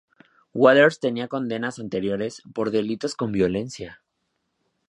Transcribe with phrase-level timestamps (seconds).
[0.53, 4.01] Waters tenía condenas anteriores por delitos con violencia.